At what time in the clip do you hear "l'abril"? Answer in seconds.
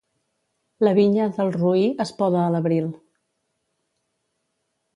2.55-2.89